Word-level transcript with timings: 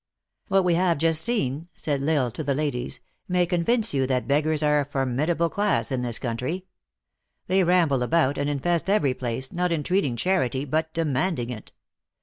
"What 0.47 0.63
we 0.63 0.73
have 0.73 0.97
just 0.97 1.21
seen," 1.21 1.67
said 1.75 2.01
L 2.01 2.09
Isle 2.09 2.31
to 2.31 2.43
the 2.43 2.55
ladies," 2.55 3.01
may 3.27 3.45
convince 3.45 3.93
you 3.93 4.07
that 4.07 4.27
beggars 4.27 4.63
are 4.63 4.79
a 4.79 4.85
formidable 4.85 5.47
class 5.47 5.91
in 5.91 6.01
this 6.01 6.17
country. 6.17 6.65
They 7.45 7.63
ramble 7.63 8.01
about, 8.01 8.39
and 8.39 8.49
infest 8.49 8.89
every 8.89 9.13
place, 9.13 9.51
not 9.51 9.71
entreating 9.71 10.15
charity, 10.15 10.65
but 10.65 10.91
demanding 10.95 11.51
it. 11.51 11.71